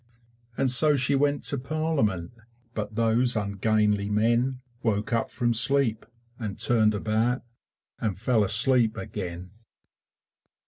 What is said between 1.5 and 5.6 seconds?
Parliament, But those ungainly men Woke up from